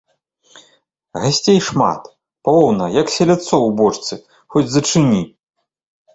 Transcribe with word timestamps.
Гасцей 1.25 1.59
шмат, 1.67 2.03
поўна, 2.47 2.89
як 3.01 3.13
селядцоў 3.17 3.61
у 3.67 3.69
бочцы, 3.83 4.15
хоць 4.57 4.65
зачыні! 4.79 5.23